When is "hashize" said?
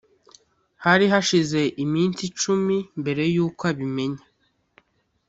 1.13-1.61